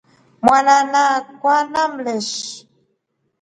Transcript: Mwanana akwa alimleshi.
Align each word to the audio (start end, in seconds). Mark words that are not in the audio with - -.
Mwanana 0.43 0.99
akwa 1.19 1.53
alimleshi. 1.83 2.49